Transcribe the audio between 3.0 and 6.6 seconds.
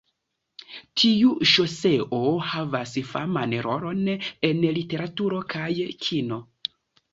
faman rolon en literaturo kaj kino.